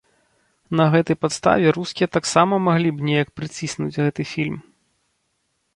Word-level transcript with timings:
На 0.79 0.85
гэтай 0.95 1.17
падставе 1.25 1.67
рускія 1.77 2.07
таксама 2.17 2.53
маглі 2.69 2.89
б 2.95 3.09
неяк 3.11 3.29
прыціснуць 3.39 3.95
гэты 4.01 4.21
фільм! 4.33 4.57